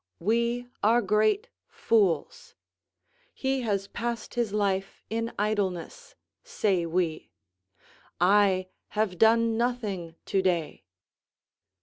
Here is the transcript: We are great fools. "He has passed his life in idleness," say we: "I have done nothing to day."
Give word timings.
We 0.19 0.65
are 0.81 0.99
great 0.99 1.47
fools. 1.67 2.55
"He 3.35 3.61
has 3.61 3.87
passed 3.87 4.33
his 4.33 4.51
life 4.51 5.03
in 5.11 5.31
idleness," 5.37 6.15
say 6.43 6.87
we: 6.87 7.29
"I 8.19 8.69
have 8.97 9.19
done 9.19 9.57
nothing 9.57 10.15
to 10.25 10.41
day." 10.41 10.85